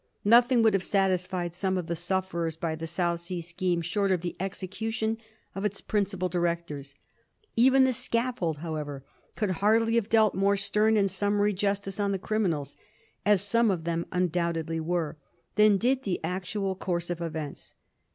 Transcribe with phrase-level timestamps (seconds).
[0.25, 4.21] Nothing would have satisfied some of the sufferers by the South Sea scheme short of
[4.21, 5.19] the execution
[5.53, 6.95] of its principal directors.
[7.55, 9.03] Even the scaffold, however,
[9.35, 12.75] could hardly have dealt more stem and summary justice on the criminals—
[13.27, 15.17] as some of them undoubtedly were—
[15.55, 17.75] ^than did the actual course of events.